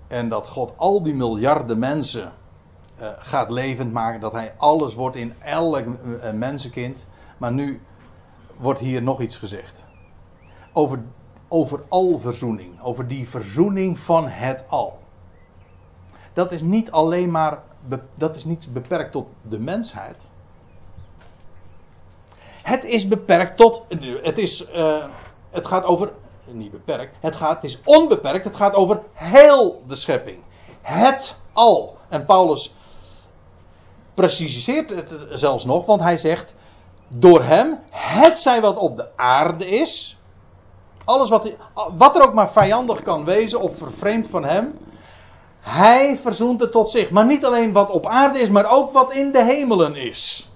[0.08, 2.32] En dat God al die miljarden mensen
[3.02, 4.20] uh, gaat levend maken.
[4.20, 7.06] Dat hij alles wordt in elk uh, mensenkind.
[7.38, 7.82] Maar nu
[8.58, 9.84] wordt hier nog iets gezegd.
[10.74, 11.00] Over,
[11.48, 12.82] over alverzoening.
[12.82, 15.01] Over die verzoening van het al.
[16.34, 17.64] Dat is niet alleen maar.
[18.14, 20.28] Dat is niet beperkt tot de mensheid.
[22.64, 23.84] Het is beperkt tot.
[24.22, 25.06] Het, is, uh,
[25.50, 26.14] het gaat over
[26.46, 27.16] niet beperkt.
[27.20, 28.44] Het, gaat, het is onbeperkt.
[28.44, 30.40] Het gaat over heel de schepping.
[30.82, 31.98] Het al.
[32.10, 32.74] En Paulus
[34.14, 36.54] preciseert het zelfs nog, want hij zegt:
[37.08, 40.18] door hem, het zij wat op de aarde is.
[41.06, 41.52] Alles wat,
[41.98, 44.78] wat er ook maar vijandig kan wezen of vervreemd van hem.
[45.62, 47.10] Hij verzoent het tot zich.
[47.10, 50.50] Maar niet alleen wat op aarde is, maar ook wat in de hemelen is.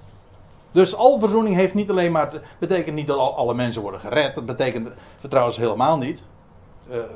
[0.71, 2.29] Dus alverzoening heeft niet alleen maar.
[2.29, 4.35] Te, betekent niet dat alle mensen worden gered.
[4.35, 4.89] Dat betekent
[5.29, 6.23] trouwens helemaal niet.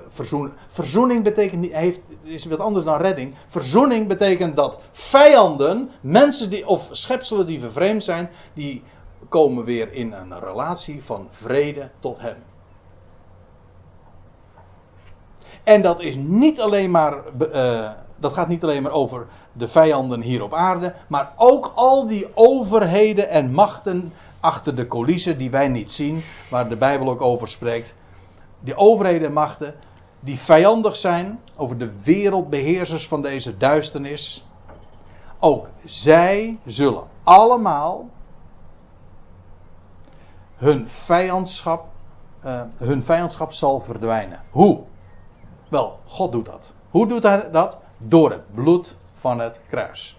[0.07, 3.35] Verzoen, verzoening betekent niet, heeft, is wat anders dan redding.
[3.47, 8.83] Verzoening betekent dat vijanden, mensen die, of schepselen die vervreemd zijn, die
[9.29, 12.35] komen weer in een relatie van vrede tot hem.
[15.69, 17.17] En dat is niet alleen maar.
[17.53, 22.07] Uh, dat gaat niet alleen maar over de vijanden hier op aarde, maar ook al
[22.07, 27.21] die overheden en machten achter de coulissen die wij niet zien, waar de Bijbel ook
[27.21, 27.95] over spreekt.
[28.59, 29.75] Die overheden en machten
[30.19, 34.47] die vijandig zijn over de wereldbeheersers van deze duisternis.
[35.39, 38.09] Ook zij zullen allemaal
[40.55, 41.87] hun vijandschap,
[42.45, 44.41] uh, hun vijandschap zal verdwijnen.
[44.49, 44.87] Hoe?
[45.69, 46.73] Wel, God doet dat.
[46.89, 47.77] Hoe doet hij dat?
[47.97, 50.17] Door het bloed van het kruis.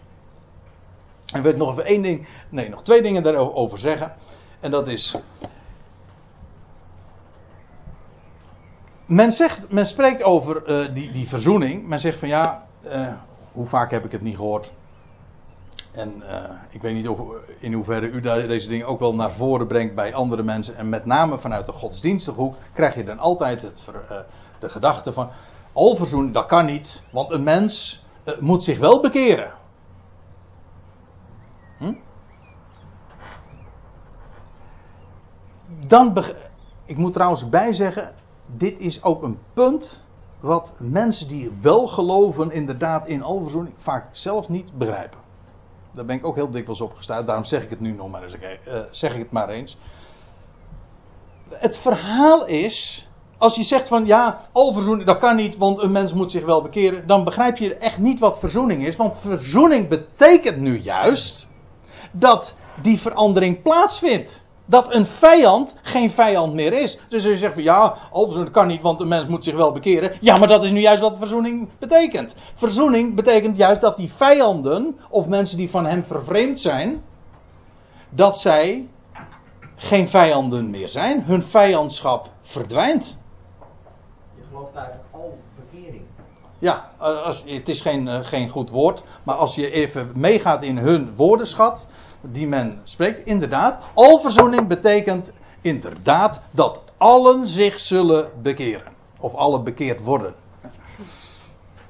[1.33, 4.15] En wil nog even één ding, nee, nog twee dingen daarover zeggen.
[4.61, 5.15] En dat is.
[9.07, 11.87] Men, zegt, men spreekt over uh, die, die verzoening.
[11.87, 13.13] Men zegt van ja, uh,
[13.53, 14.73] hoe vaak heb ik het niet gehoord?
[15.93, 17.19] En uh, ik weet niet of,
[17.59, 20.77] in hoeverre u deze dingen ook wel naar voren brengt bij andere mensen.
[20.77, 23.89] En met name vanuit de godsdienstige hoek krijg je dan altijd het,
[24.61, 25.31] de gedachte van.
[25.73, 29.53] Al verzoening, dat kan niet, want een mens uh, moet zich wel bekeren.
[31.79, 31.95] Hm?
[35.87, 36.25] Dan,
[36.85, 38.15] ik moet trouwens bijzeggen,
[38.47, 40.05] dit is ook een punt
[40.41, 45.21] wat mensen die wel geloven inderdaad in alverzoening vaak zelf niet begrijpen.
[45.93, 47.25] Daar ben ik ook heel dikwijls op gestaan.
[47.25, 48.37] Daarom zeg ik het nu nog maar eens.
[48.37, 49.79] Uh, zeg ik het maar eens.
[51.49, 53.09] Het verhaal is
[53.41, 56.45] als je zegt van ja, al verzoening, dat kan niet, want een mens moet zich
[56.45, 58.97] wel bekeren, dan begrijp je echt niet wat verzoening is.
[58.97, 61.47] Want verzoening betekent nu juist
[62.13, 64.49] dat die verandering plaatsvindt.
[64.67, 66.99] Dat een vijand geen vijand meer is.
[67.09, 69.55] Dus als je zegt van ja, al verzoening kan niet, want een mens moet zich
[69.55, 70.13] wel bekeren.
[70.21, 72.35] Ja, maar dat is nu juist wat verzoening betekent.
[72.55, 77.03] Verzoening betekent juist dat die vijanden, of mensen die van hem vervreemd zijn,
[78.11, 78.89] dat zij
[79.77, 81.23] geen vijanden meer zijn.
[81.23, 83.19] Hun vijandschap verdwijnt
[85.11, 86.03] al bekering.
[86.59, 89.05] Ja, als, het is geen, eh, geen goed woord.
[89.23, 91.87] Maar als je even meegaat in hun woordenschat.
[92.21, 93.79] die men spreekt, inderdaad.
[93.95, 98.93] Al verzoening betekent inderdaad dat allen zich zullen bekeren.
[99.19, 100.35] Of alle bekeerd worden.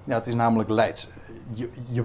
[0.05, 1.11] Ja, het is namelijk leids.
[1.53, 2.05] Je, je,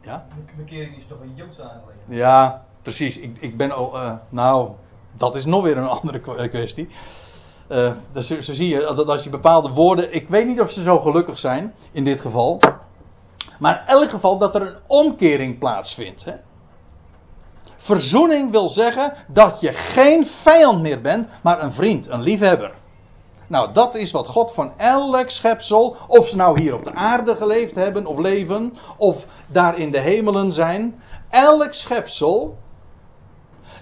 [0.00, 0.26] ja?
[0.56, 2.18] Bekering is toch een Joodse aangelegenheid?
[2.18, 3.18] Ja, precies.
[3.18, 3.96] Ik, ik ben al.
[3.96, 4.70] Uh, nou,
[5.12, 6.88] dat is nog weer een andere kwestie.
[8.12, 10.14] Dus zo zie je dat als je bepaalde woorden.
[10.14, 12.60] Ik weet niet of ze zo gelukkig zijn in dit geval.
[13.58, 16.24] Maar in elk geval dat er een omkering plaatsvindt.
[16.24, 16.32] Hè?
[17.76, 22.74] Verzoening wil zeggen dat je geen vijand meer bent, maar een vriend, een liefhebber.
[23.46, 27.36] Nou, dat is wat God van elk schepsel, of ze nou hier op de aarde
[27.36, 32.56] geleefd hebben of leven, of daar in de hemelen zijn, elk schepsel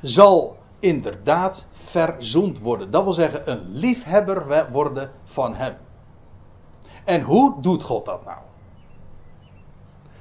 [0.03, 2.91] zal inderdaad verzoend worden.
[2.91, 5.75] Dat wil zeggen, een liefhebber worden van Hem.
[7.05, 8.39] En hoe doet God dat nou?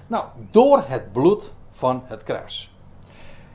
[0.07, 2.73] Nou, door het bloed van het kruis.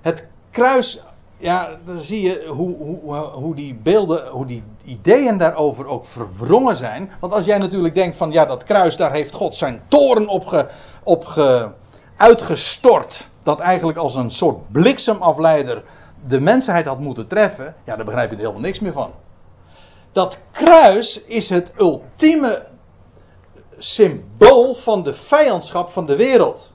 [0.01, 1.03] Het kruis,
[1.37, 6.77] ja, dan zie je hoe, hoe, hoe die beelden, hoe die ideeën daarover ook verwrongen
[6.77, 7.11] zijn.
[7.21, 10.47] Want als jij natuurlijk denkt van, ja, dat kruis, daar heeft God zijn toren op,
[10.47, 10.67] ge,
[11.03, 11.71] op ge,
[12.17, 13.29] uitgestort.
[13.43, 15.83] Dat eigenlijk als een soort bliksemafleider
[16.27, 19.11] de mensheid had moeten treffen, ja, daar begrijp je er helemaal niks meer van.
[20.13, 22.67] Dat kruis is het ultieme
[23.79, 26.73] symbool van de vijandschap van de wereld.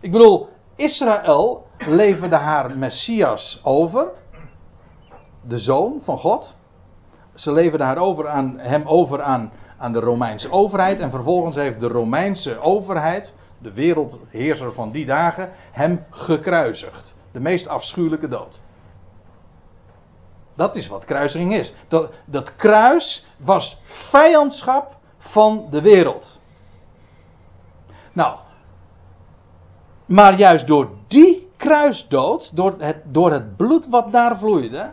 [0.00, 4.08] Ik bedoel, Israël leverde haar Messias over,
[5.40, 6.56] de zoon van God.
[7.34, 11.00] Ze leverde haar over aan, hem over aan, aan de Romeinse overheid.
[11.00, 17.14] En vervolgens heeft de Romeinse overheid, de wereldheerser van die dagen, hem gekruisigd.
[17.30, 18.60] De meest afschuwelijke dood.
[20.54, 21.72] Dat is wat kruising is.
[21.88, 26.38] Dat, dat kruis was vijandschap van de wereld.
[28.12, 28.38] Nou,
[30.06, 34.92] maar juist door die kruisdood, door het, door het bloed wat daar vloeide,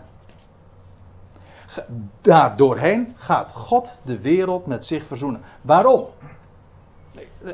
[2.22, 5.42] daar doorheen gaat God de wereld met zich verzoenen.
[5.62, 6.08] Waarom?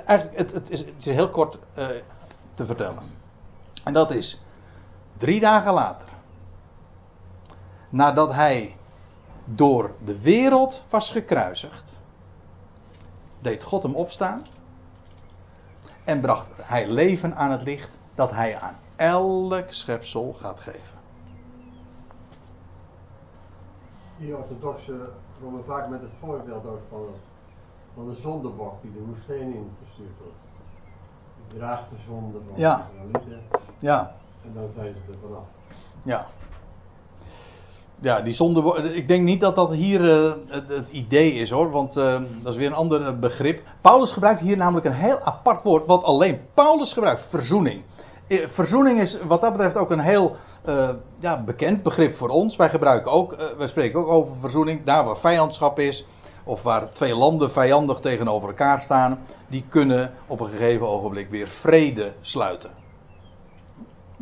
[0.06, 1.86] Eigenlijk, het, het, is, het is heel kort uh,
[2.54, 3.04] te vertellen.
[3.84, 4.44] En dat is,
[5.22, 6.10] Drie dagen later,
[7.90, 8.78] nadat hij
[9.46, 12.02] door de wereld was gekruisigd,
[13.40, 14.46] deed God hem opstaan
[16.04, 21.00] en bracht hij leven aan het licht dat hij aan elk schepsel gaat geven.
[24.18, 25.10] Die orthodoxe
[25.42, 27.06] komen vaak met het voorbeeld ook van,
[27.94, 30.38] van de zondebok die de woestijn ingestuurd wordt.
[31.48, 32.88] Die draagt de zonde van ja.
[33.22, 33.40] de
[33.80, 34.16] Ja.
[34.44, 35.44] En dan zijn ze er vanaf.
[36.04, 36.28] Ja.
[38.00, 38.94] Ja, die zonde.
[38.94, 42.04] Ik denk niet dat dat hier uh, het, het, idee is hoor, want uh,
[42.42, 43.62] dat is weer een ander begrip.
[43.82, 47.84] Paulus gebruikt hier namelijk een heel apart woord, wat alleen Paulus gebruikt: verzoening.
[48.28, 50.36] Eh, verzoening is wat dat betreft ook een heel
[51.20, 52.56] ja, bekend begrip voor ons.
[52.56, 54.84] Wij gebruiken ook, wij spreken ook over verzoening.
[54.84, 56.06] Daar waar vijandschap is,
[56.44, 61.48] of waar twee landen vijandig tegenover elkaar staan, die kunnen op een gegeven ogenblik weer
[61.48, 62.81] vrede sluiten.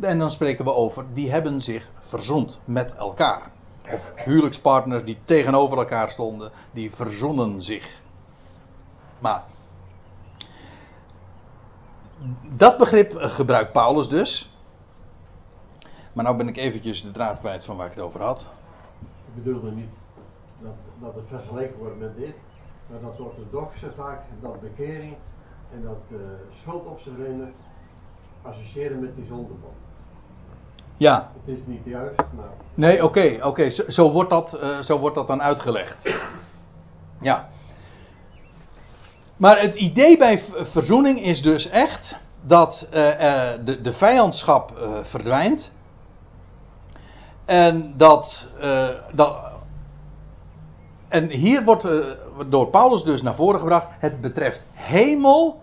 [0.00, 3.50] En dan spreken we over, die hebben zich verzoend met elkaar.
[3.92, 8.02] Of huwelijkspartners die tegenover elkaar stonden, die verzonnen zich.
[9.18, 9.44] Maar
[12.54, 14.54] dat begrip gebruikt Paulus dus.
[16.12, 18.48] Maar nou ben ik eventjes de draad kwijt van waar ik het over had.
[19.34, 19.92] Ik bedoelde niet
[20.58, 22.34] dat, dat het vergeleken wordt met dit.
[22.86, 25.16] Maar dat orthodoxe vaak dat bekering
[25.72, 26.20] en dat uh,
[26.60, 27.52] schuld op zich nemen
[28.42, 29.72] associëren met die zondebom.
[31.00, 31.30] Ja.
[31.44, 32.48] Het is niet juist, maar.
[32.74, 33.70] Nee, oké, oké.
[33.70, 36.08] Zo, zo, wordt dat, uh, zo wordt dat dan uitgelegd.
[37.20, 37.48] Ja.
[39.36, 45.70] Maar het idee bij verzoening is dus echt dat uh, uh, de, de vijandschap verdwijnt.
[47.44, 48.48] En dat,
[49.12, 49.36] dat.
[51.08, 51.86] En hier wordt
[52.48, 53.86] door Paulus dus naar voren gebracht.
[53.98, 55.60] Het betreft hemel.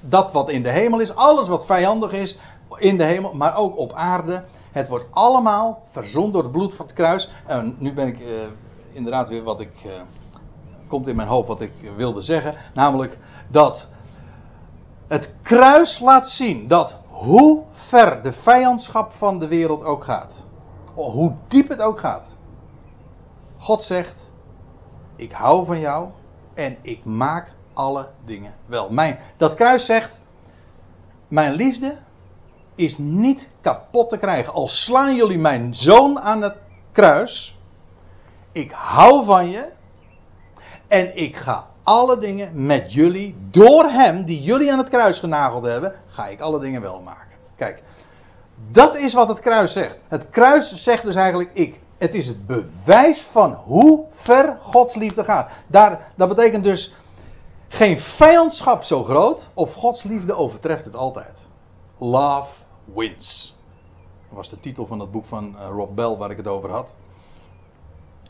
[0.00, 1.14] dat wat in de hemel is.
[1.14, 2.38] Alles wat vijandig is
[2.78, 4.44] in de hemel, maar ook op aarde.
[4.72, 7.30] Het wordt allemaal verzond door het bloed van het kruis.
[7.46, 8.26] En nu ben ik uh,
[8.92, 9.72] inderdaad weer wat ik.
[9.86, 9.92] Uh,
[10.90, 12.54] komt in mijn hoofd wat ik wilde zeggen.
[12.74, 13.18] Namelijk
[13.48, 13.88] dat
[15.08, 20.44] het kruis laat zien dat hoe ver de vijandschap van de wereld ook gaat.
[20.94, 22.36] Hoe diep het ook gaat.
[23.56, 24.32] God zegt:
[25.16, 26.08] Ik hou van jou
[26.54, 28.90] en ik maak alle dingen wel.
[28.90, 30.18] Mijn, dat kruis zegt:
[31.28, 31.96] Mijn liefde
[32.80, 34.52] is niet kapot te krijgen.
[34.52, 36.56] Al slaan jullie mijn zoon aan het
[36.92, 37.58] kruis.
[38.52, 39.68] Ik hou van je.
[40.88, 45.64] En ik ga alle dingen met jullie, door hem die jullie aan het kruis genageld
[45.64, 47.36] hebben, ga ik alle dingen wel maken.
[47.56, 47.82] Kijk,
[48.70, 49.98] dat is wat het kruis zegt.
[50.08, 51.80] Het kruis zegt dus eigenlijk ik.
[51.98, 55.50] Het is het bewijs van hoe ver Gods liefde gaat.
[55.66, 56.94] Daar, dat betekent dus
[57.68, 61.48] geen vijandschap zo groot of Gods liefde overtreft het altijd.
[61.98, 62.52] Love
[64.28, 66.70] Dat was de titel van het boek van eh, Rob Bell waar ik het over
[66.70, 66.96] had.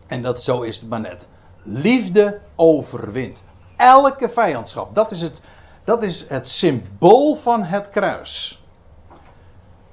[0.07, 1.29] En dat zo is het maar net.
[1.63, 3.45] Liefde overwint.
[3.77, 4.95] Elke vijandschap.
[4.95, 5.41] Dat is het,
[5.85, 8.63] dat is het symbool van het kruis.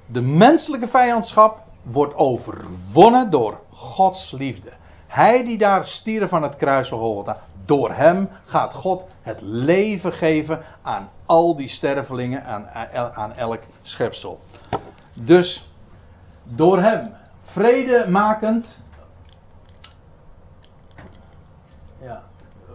[0.06, 4.70] De menselijke vijandschap wordt overwonnen door Gods liefde.
[5.06, 10.62] Hij die daar stieren van het kruis van door hem gaat God het leven geven
[10.82, 12.68] aan al die stervelingen, aan,
[13.14, 14.40] aan elk schepsel.
[15.14, 15.72] Dus
[16.44, 18.78] door hem, vredemakend.
[22.02, 22.22] Ja,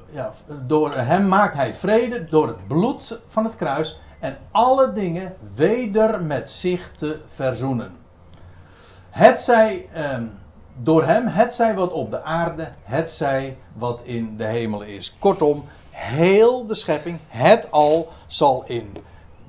[0.10, 0.34] ja,
[0.66, 6.24] door hem maakt hij vrede door het bloed van het kruis en alle dingen weder
[6.24, 7.92] met zich te verzoenen.
[9.10, 10.26] Het zij ehm,
[10.76, 15.16] door hem, het zij wat op de aarde, het zij wat in de hemel is.
[15.20, 18.92] Kortom, heel de schepping, het al, zal in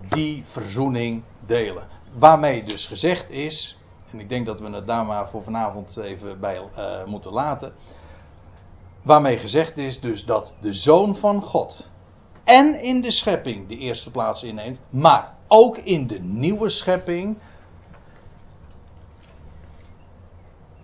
[0.08, 1.84] die verzoening delen.
[2.14, 3.78] Waarmee dus gezegd is,
[4.10, 7.74] en ik denk dat we het daar maar voor vanavond even bij uh, moeten laten.
[9.02, 11.90] Waarmee gezegd is dus dat de Zoon van God
[12.44, 17.38] en in de schepping de eerste plaats inneemt, maar ook in de nieuwe schepping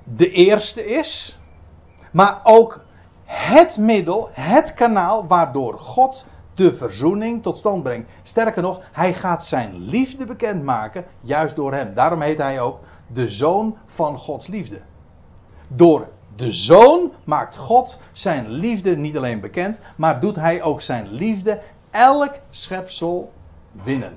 [0.04, 1.38] de eerste is,
[2.12, 2.84] maar ook
[3.24, 6.26] het middel, het kanaal waardoor God
[6.60, 8.10] de verzoening tot stand brengt.
[8.22, 11.94] Sterker nog, hij gaat zijn liefde bekendmaken, juist door hem.
[11.94, 14.80] Daarom heet hij ook de zoon van Gods liefde.
[15.68, 21.12] Door de zoon maakt God zijn liefde niet alleen bekend, maar doet hij ook zijn
[21.12, 23.32] liefde elk schepsel
[23.72, 24.16] winnen.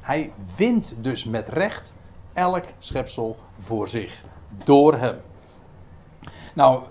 [0.00, 1.92] Hij wint dus met recht
[2.32, 4.24] elk schepsel voor zich
[4.64, 5.20] door hem.
[6.54, 6.82] Nou,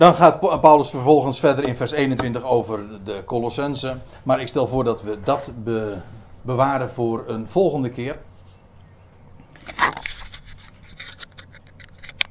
[0.00, 3.96] dan gaat Paulus vervolgens verder in vers 21 over de Colossense.
[4.22, 5.52] Maar ik stel voor dat we dat
[6.42, 8.16] bewaren voor een volgende keer.